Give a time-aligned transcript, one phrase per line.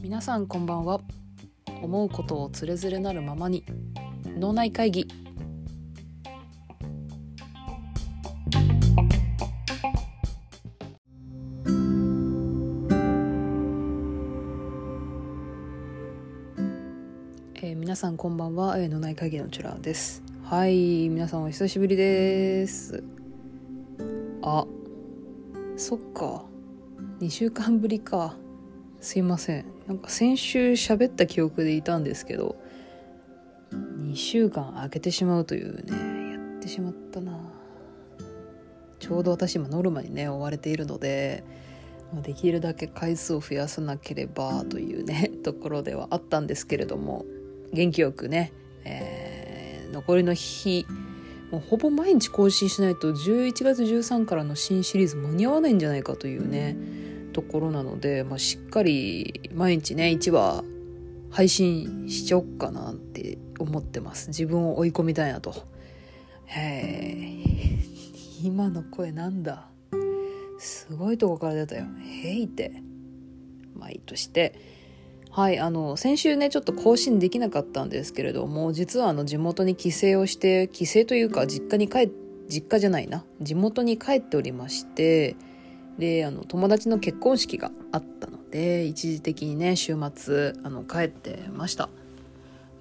[0.00, 1.00] 皆さんこんばんは。
[1.82, 3.64] 思うことをつれづれなるままに
[4.38, 5.08] 脳内会議。
[17.56, 20.22] えー皆さんこんばんは、えー、脳内会議のチュラです。
[20.44, 23.02] はい皆さんお久しぶりです。
[24.42, 24.64] あ
[25.76, 26.44] そっか。
[27.20, 28.36] 2週間ぶりか。
[29.00, 29.66] すいません。
[29.86, 32.56] なんか先週喋った記憶でいたんですけど
[33.72, 37.38] 2週間空けてしまうというねやってしまったな。
[38.98, 41.44] ちょうど私今ノルマにね追われているので
[42.22, 47.24] できるだけ回数を増やさなければというね ところではあったんですけれども
[47.72, 48.52] 元気よくね、
[48.84, 49.66] えー
[49.96, 50.86] 残りの日
[51.50, 56.76] もうほぼ毎日更新しないと11月13からの新シリーズ間に合わないんじゃないかというね
[57.32, 60.64] ところなので、まあ、しっかり毎日ね1話
[61.30, 64.28] 配信しちゃおっかなって思ってます。
[64.28, 65.54] 自分を追い込みたいなと。
[66.46, 67.78] へえ
[68.42, 69.68] 今の声なんだ。
[70.58, 72.82] すごいとこから出たよ「へい」って。
[73.74, 74.54] まあいいとして
[75.36, 82.10] はいあの先週ねちょっと更新できなかったんですけれども実はあの地元に帰省をして帰省というか実家に帰
[82.48, 83.22] 実家じゃないな。
[83.42, 85.36] 地元に帰っておりまして
[85.98, 91.90] であの友達の結婚式があったので一時的にね週末あの帰ってました、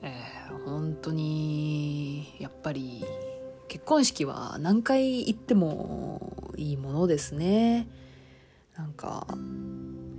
[0.02, 3.04] えー本当にやっぱり
[3.68, 7.88] 結婚式は何回行ってもいいものですね。
[8.78, 9.28] なんか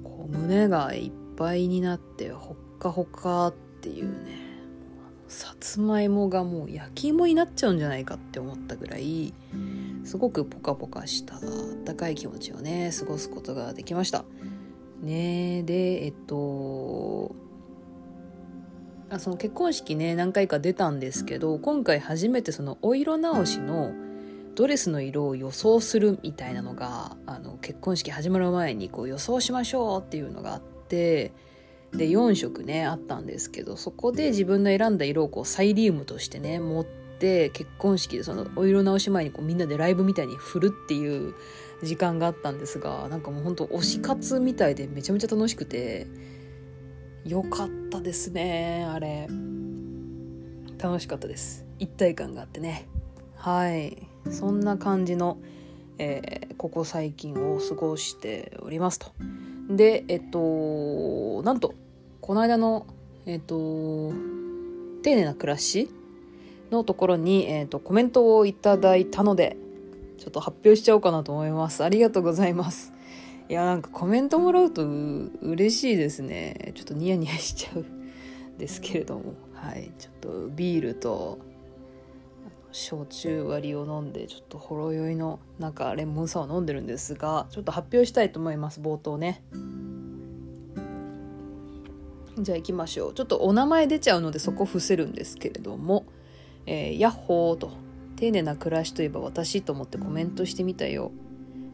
[0.04, 4.46] こう胸がいっぱい倍になってほっかほかっていうね。
[5.28, 9.34] さつまいもがもう焼き芋になっちゃうんじゃないかって思ったぐらい
[10.04, 11.42] すごくポカポカしたあっ
[11.84, 14.24] たかい気持ちをね過ごすことができました。
[15.02, 17.34] ねでえっと
[19.10, 23.92] あその結婚式ね何回か出たんですけど今回初めてそのお色直しの
[24.54, 31.32] ドレスの色を予想するみたいなのがあの結婚式始まる前にこう予想しましょうっていうのがあってで
[31.92, 41.34] 4色ねあったんですけどそこで自分の選んだ色をこうサイリウムとしてね持って結婚式でそのお色直し前にこうみんなでライブみたいに振るっていう
[41.82, 46.06] 時間があったんですがなんかもうほんと推し活みたいでめちゃめちゃ楽しくて
[47.24, 49.28] よかったですねあれ。
[50.78, 51.64] 楽しかったです。
[51.78, 52.86] 一体感があってね。
[53.34, 54.08] はい。
[54.30, 55.38] そんな感じの、
[55.98, 59.12] えーここ最近を過ごしておりますと
[59.68, 61.74] でえっとなんと
[62.20, 62.86] この間の
[63.26, 64.12] えっと
[65.02, 65.90] 丁寧な暮らし
[66.70, 69.56] のところに、えっとコメントをいただいたので
[70.18, 71.84] ちょっと発表しちゃおうかなと思います。
[71.84, 72.92] ありがとうございます。
[73.48, 76.72] いやなんかコメントもらうと嬉しいですね。
[76.74, 77.84] ちょっとニヤニヤしちゃう
[78.58, 79.34] ですけれども。
[79.54, 79.92] はい。
[79.98, 81.38] ちょっとビールと
[82.76, 89.42] 焼酎割りを飲んでちょっとほろ酔いの中レモンサワー飲んでるんですがちょっと発表したいと思います冒頭ね。
[92.38, 93.14] じゃあ行きましょう。
[93.14, 96.04] ちょっとお名前出ちゃうのでそこ伏せるんですけれども
[96.66, 97.70] 「えーヤッホー」と
[98.16, 101.12] 「丁寧な暮らしといえば私」と思ってコメントしてみたよ。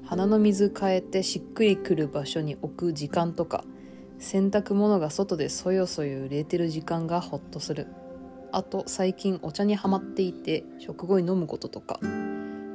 [0.05, 3.65] 鼻の水変えてしっくりくる場所に置く時間とか
[4.19, 7.89] 洗濯物が外でそよそよ揺れてる時間がホッとする。
[8.53, 11.99] あと最近お茶にはまっていて食後に飲むこととか。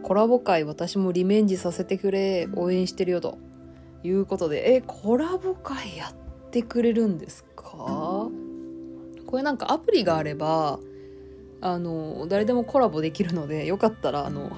[0.04, 3.38] コラボ会私もリベンジさせてくれ応援してるよと。
[4.04, 4.76] いうことで。
[4.76, 8.30] えコラボ会やってくれるんですか？
[9.26, 10.80] これなんかアプリがあれば
[11.60, 14.52] あの誰でもコラボできるのでよかったらあの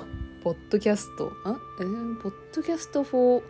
[0.43, 1.57] ポッドキャストあ？
[1.81, 1.83] え？
[1.83, 3.41] ー、ポッドキャスト for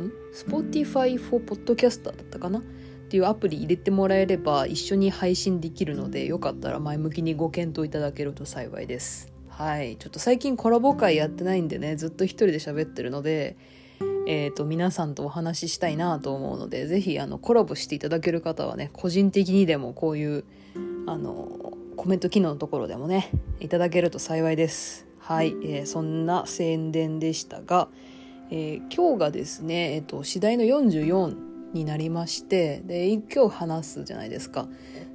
[0.00, 2.62] ん？Spotify for ポッドキャスターだったかな？
[3.08, 9.32] っていうアプリ入れてもらえれば一緒に配信できるのでよかったら前向きにご検討いただけると幸いです。
[9.48, 9.96] はい。
[9.96, 13.56] ちょっと最近コラボ会やってないんでねずっと一人で喋ってるので
[14.30, 20.44] えー、と皆さんとお話ししたいなと思うのでぜひあのコラボしていただける方はね個人的にでもこういう
[21.06, 25.06] あのコメント機能のところでもねいただけると幸いです。
[25.18, 27.88] はい、えーそんな宣伝でしたが、
[28.50, 34.68] えー今日がですね、えっと次第の44になりましてで今日話すじゃないですか。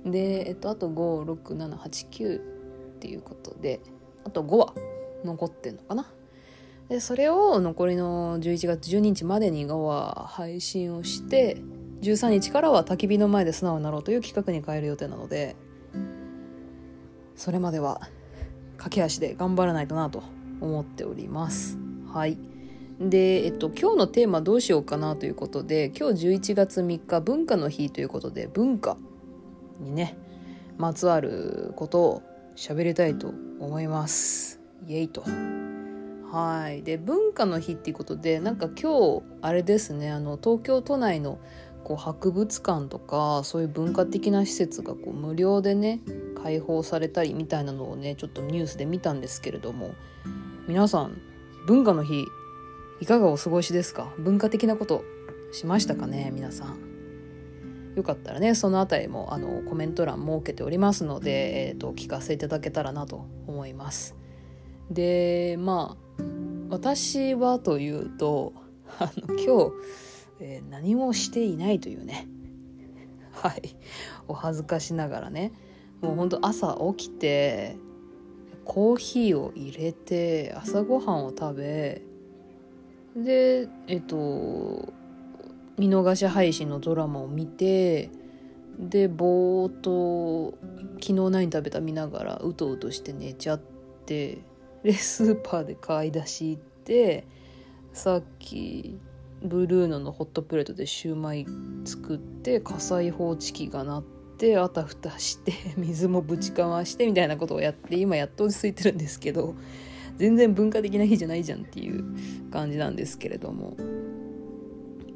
[0.05, 2.41] で、えっとあと56789っ
[2.99, 3.81] ていうことで
[4.25, 4.73] あと5話
[5.23, 6.05] 残ってんのかな。
[6.89, 11.57] でそれを残りの11月12日までに5話配信をして
[12.01, 15.55] 13日からは焚き火の前で素直になろうという企画に変える予定なので
[17.35, 18.01] それまでは
[18.77, 20.23] 駆け足で頑張らないとなと
[20.59, 21.77] 思っております。
[22.11, 22.52] はい。
[23.09, 28.97] で、えっと、今日のテーマどうしようかなということで今日11月3日文化の日ということで文化
[29.79, 30.17] にね
[30.77, 32.23] まつわることを
[32.55, 34.59] 喋りたいと思います。
[34.87, 35.23] イエイと。
[36.31, 36.83] はい。
[36.83, 41.39] で文化の日っていうことでなんか今日あれですねあの東京都内の
[41.83, 45.99] こう博物館とかそういう文化的な施設がこう無料でね
[46.41, 49.93] 開放されたりみたいなのをねちょっとニュースで見たんですけれども
[50.67, 51.21] 皆さん
[51.67, 52.25] 文化の日
[53.01, 54.13] いかがお過ごしですか？
[54.17, 55.03] 文化的なこと。
[55.51, 56.31] しましたかね？
[56.33, 57.93] 皆さん。
[57.95, 64.15] よかったらねそのあたりもあのコメント欄設けておりますので、えーと、と聞かせていただけたらなと思います。
[64.89, 66.23] でまあ
[66.69, 68.53] 私はというと
[68.99, 69.73] あの今日
[70.39, 72.27] えー、何もしていないというね。
[73.31, 73.75] はい。
[74.27, 75.53] お恥ずかしながらね。
[76.01, 77.77] もうほんと朝起きて
[78.65, 82.01] コーヒーを入れて朝ごはんを食べ
[83.15, 84.93] でえっと
[85.77, 88.09] 見逃し配信のドラマを見て
[88.79, 90.57] でぼーっと
[90.99, 93.59] 昨日何食べた見ながらうとうとして寝ちゃっ
[94.05, 94.39] て
[94.83, 97.27] でスーパーで買い出し行って
[97.93, 98.99] さっき
[99.43, 101.45] ブルーノのホットプレートでシューマイ
[101.85, 104.03] 作って火災報知器が鳴っ
[104.37, 109.55] てあたふたして水もぶちかましてみたいなことをやって今やっと落ち着いてるんですけど
[110.17, 112.03] 全然文化的な日じゃないじゃんっていう
[112.51, 113.75] 感じなんですけれども。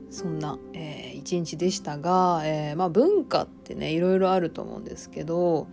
[0.09, 5.67] そんな、えー、一日でしたが、えー、まあ、文化ってねいろいろあると思うんですけど、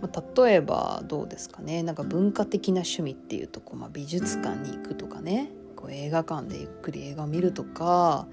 [0.00, 1.82] まあ、例えばどうですかね。
[1.82, 5.50] なんか文化的な趣味っていうとこ、まあ、美術館に行くとかね。
[5.84, 8.26] こう映画館でゆっくり映画を見るとか、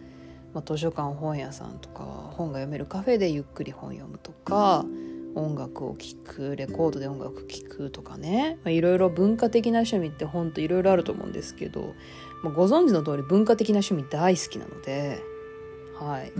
[0.53, 4.85] まあ、図書館本屋さんとか本が読めるカフェでゆっくり本読むとか
[5.35, 8.59] 音楽を聴くレコードで音楽聴くとかね。
[8.65, 11.93] いろいろ文化的な趣味ってほんといろいろあると思うんですけど、
[12.43, 15.21] まあ、ご存知の通り文化的な趣味大好きなので
[15.95, 16.31] はい。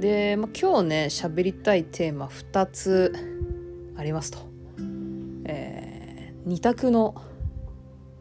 [0.00, 3.12] で、まあ、今日ね喋りたいテーマ2つ
[3.96, 4.38] ありますと、
[5.44, 7.14] えー、2択の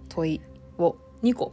[0.10, 0.42] 問い
[0.78, 1.52] を2個。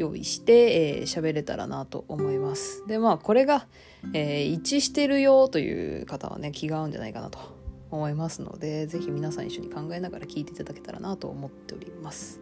[0.00, 2.86] 用意して喋、えー、れたらなと思います。
[2.86, 3.66] でまあこれが、
[4.12, 7.38] えー、一致してるよという方はね気が合うんじゃないかなと
[7.90, 12.40] 思いますので是非皆さん一緒に考えながら聞いていただけたらなと思っております。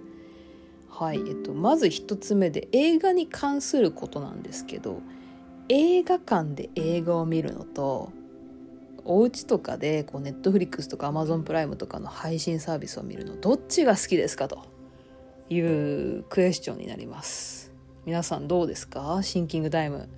[0.89, 5.01] はい、えっと、まず1つ目で映画に関することなんですけど
[5.69, 8.11] 映画館で映画を見るのと
[9.05, 14.67] お家とかでこうネットフリックスとかアマゾンプライムとかの配信サービスを見るのどっちが好きですかと
[15.51, 17.73] いうクエスチョンになります。
[18.05, 19.21] 皆さんどうですか？
[19.23, 20.09] シンキングタイム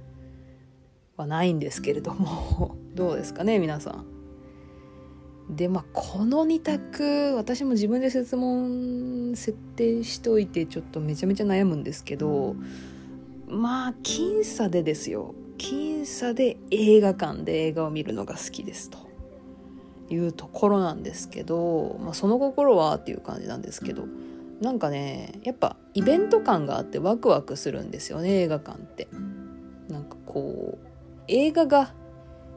[1.17, 2.77] はないんですけれども。
[2.94, 3.59] どうですかね？
[3.59, 5.56] 皆さん。
[5.56, 12.55] でまあこの2択私も自分で設問設定しといてちょっとめちゃめちゃ悩むんですけど
[13.49, 15.35] まあ僅差でですよ。
[15.59, 18.99] 僅差で映画館で映画を見るのが好きですと。
[20.09, 22.97] いうところなんですけど、まあ、その心は？
[22.97, 24.06] っていう感じなんですけど。
[24.61, 29.09] なんかねやっぱイベント感があってワクワクするんですよね映画館って。
[29.89, 30.87] なんかこう
[31.27, 31.93] 映画が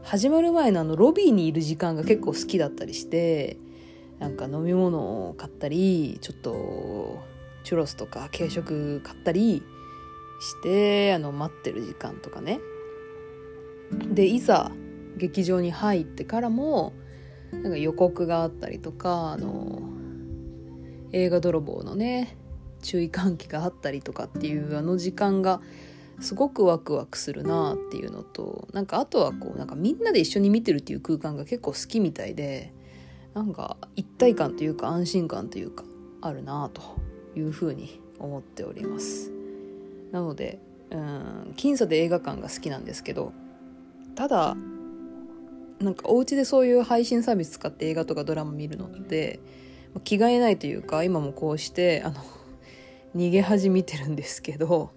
[0.03, 3.57] 始まる前のあのロビーにいる時間が結構好きだったりして
[4.19, 7.19] なんか飲み物を買ったりちょっと
[7.63, 9.63] チュロスとか軽食買ったり
[10.41, 12.59] してあの待ってる時間とかね。
[13.91, 14.71] でいざ
[15.17, 16.93] 劇場に入ってからも
[17.51, 19.81] なんか予告があったりとかあの
[21.13, 22.35] 映画泥棒のね
[22.81, 25.61] 注意喚起があったりとかっていうあの時間が
[26.19, 32.73] すごくワクワクするなっていうのとなんかあとはこうなんかみんなで一緒に見てるっていう空間が結構好きみたいで
[33.33, 35.85] なんか一体感というか安心感というか
[36.21, 36.81] あるなと
[37.35, 39.31] いうふうに思っております。
[40.11, 40.59] なので
[40.91, 43.33] うん僅差で映画館が好きなんですけど
[44.15, 44.55] ただ
[45.79, 49.39] なんかお家でそういう配信サービス使って映画とかドラマ見るのって
[50.01, 52.15] 気がえないというか今もこうしてあの
[53.15, 54.91] 逃げ恥見てるんですけど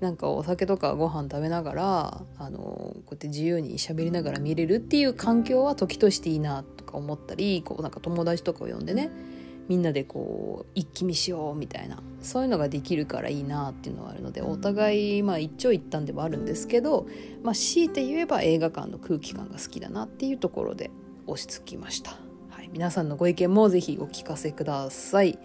[0.00, 9.10] なんかお酒とかご飯食べながらあのこうやって自由に喋りながら見れるっていう環境は時としていいなとか思ったりこうなんか友達とかを呼んでね
[9.68, 17.06] みんなでこう一気見しようみたいなそういうのができるからいいなっていうのはあるのでお互いまあ一長一短ではあるんですけど、
[17.44, 20.90] まあ、強いて言えば映画館の空気感が好きだなっていうところで
[21.26, 22.29] 押し付きました。
[22.72, 25.38] 皆さんのご意見もぜひお聞かせください。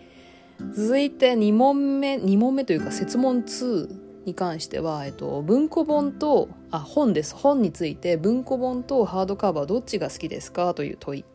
[0.74, 7.36] 続いて2問目2問目というか設問2に関しては、えっと、文庫本とあ本です。
[7.36, 10.74] 本について文庫本とハードカバーどっちが好きですか？
[10.74, 11.26] という問い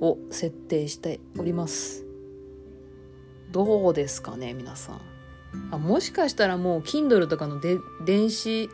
[0.00, 2.04] を設定しております。
[3.50, 5.00] どうですかね皆さん。
[5.70, 8.70] あもしかしたらもう Kindle とかので電子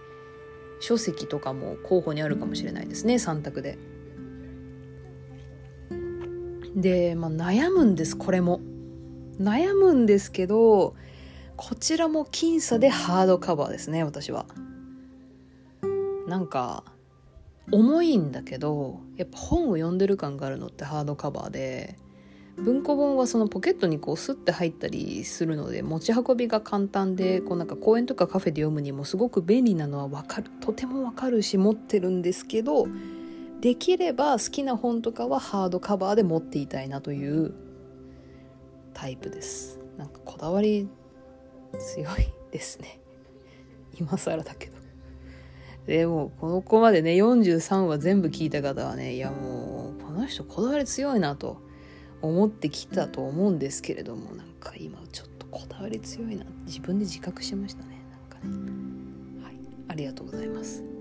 [0.80, 3.78] 書籍とかも候補にあるかもしれないですね3択で。
[6.74, 8.60] で、まあ、悩むんですこれも。
[9.40, 10.96] 悩むんですけど
[11.56, 14.46] こちらも僅差でハードカバーですね私は。
[16.26, 16.84] なんか
[17.70, 21.96] 重いんだけどやっぱ本を読んでる感があるのってハードカバーで
[22.56, 32.86] 文庫本はそのポケットにこうスッて入ったりするので持ち運びが簡単でこうなんか公園とかカフェで読むにもすごく便利なのはわかるとてもわかるし持ってるんですけど
[33.60, 37.54] できれば好きな本とかはハードカバーで持っていたいなという
[38.94, 39.80] タイプです。
[39.96, 40.88] なんかこだわり
[41.78, 43.00] 強いですね。
[43.98, 44.78] 今更だけど。
[45.86, 51.62] でもこの子までね43話全部聞いた方はねいやもうこの人こだわり強いなと
[52.20, 56.44] 思ってきたと思うんですけれどもなんか今ちょっとこだわり強いな。
[56.66, 58.02] 自分で自覚しましたね。
[58.10, 59.42] なんかね。
[59.42, 59.54] はい。
[59.88, 60.97] ありがとうございます。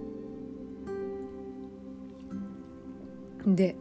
[3.56, 3.76] で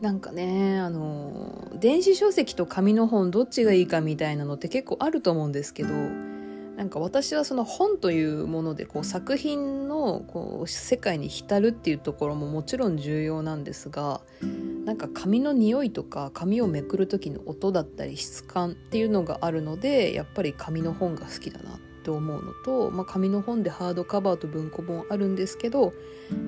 [0.00, 5.94] なんかねあの電子書籍と紙の本どっちがいいかみたいなのって結構あると思うんですけど
[6.76, 14.20] なんか私はその本というものでこう作品のこう世界に浸るっていうところももちろん重要なんですが
[14.84, 25.92] なんか紙の匂いとか紙をめくる時の音だったり質感っていうのがあるのでやっぱり紙の本が好きだなって思うのと、まあ、紙の本でハードカバーと文庫本あるんですけど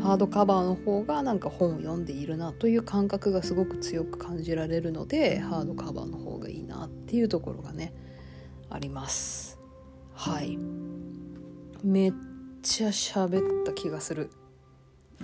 [0.01, 7.93] ハードカバーの方がなんか本を読んでいるなという感覚がすごく強く感じられるのでハードカバーの方がいいなっていうところがね
[8.71, 9.59] あります。
[10.15, 10.59] はい。
[11.83, 12.13] めっ
[12.63, 14.31] ちゃ喋った気がする。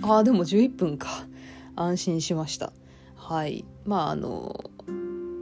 [0.01, 1.27] あーでも11分か。
[1.77, 2.73] 安心しました。
[3.15, 3.63] はい。
[3.85, 4.71] まああの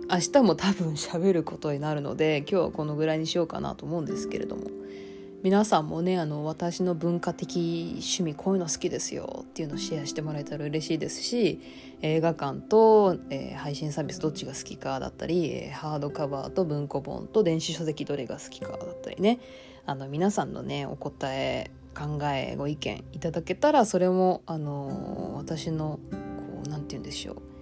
[0.10, 4.68] 明日も多分喋ることになるので今日はこのぐらいにしようかなと思うんですけれども。
[5.44, 11.60] 皆さんもねあの私の文化的趣味こういうの好きですよっていうのをシェアしてもらえたら嬉しいですし
[12.02, 19.40] 映画館と、えー、配信サービスどっちが好きかだったりハードカバーと文庫本と電子書籍どれが好きかだったりね。
[19.86, 27.53] あの皆さんのねお答え考えご意見いただけたらそれもあの私のこう何て言うんでしょう。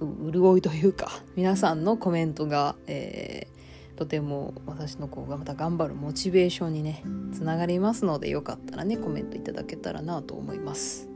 [0.00, 11.08] 潤いというか皆さんのコメントが、えー、とても私の子がまた頑張るモチベーションにねつながりますのでよかったらねコメントいただけたらなと思います。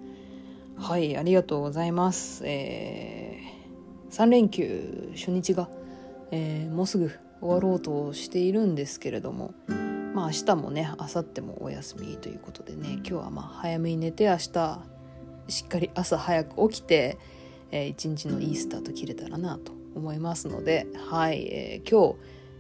[0.78, 2.42] はいありがとうございます。
[2.46, 5.68] えー、3連休初日が、
[6.30, 7.10] えー、もうすぐ
[7.40, 9.52] 終わろうとしているんですけれども
[10.14, 14.80] まあ明日もね明後日もお休みということでね今日はまあ早めに寝て明日
[15.49, 17.18] しっかり朝早く起きて、
[17.72, 22.18] えー、一日のいいスタート切れたらなと思いますのではい、えー、今日、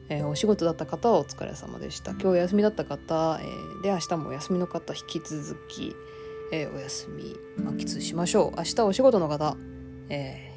[0.08, 2.12] えー、お仕事だった方はお疲れ様でした。
[2.12, 5.94] 今日お休みだった方、えー、で明日もお休みの方引き続き、
[6.52, 8.56] えー、お休み満喫しましょう。
[8.56, 9.56] 明日お仕事の方、
[10.08, 10.52] え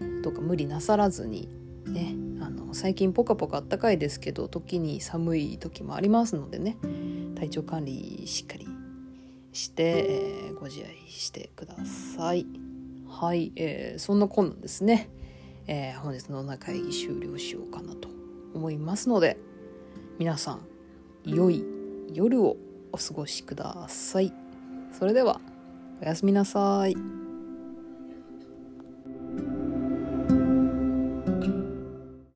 [0.00, 1.48] ー、どうか無理なさらずに
[1.86, 6.76] ねあの最近ポカポカあったかいですけど時に寒い時もありますのでね
[7.36, 8.68] 体調管理しっかり
[9.52, 12.61] して、えー、ご自愛してください。
[13.12, 15.10] はい、えー、そんなこんなんですね、
[15.66, 18.08] えー、本日の中会議終了しようかなと
[18.54, 19.36] 思いますので
[20.18, 20.66] 皆さん
[21.24, 21.64] 良い
[22.12, 22.56] 夜を
[22.90, 24.32] お過ごしください
[24.98, 25.40] それでは
[26.00, 27.21] おやすみなさい。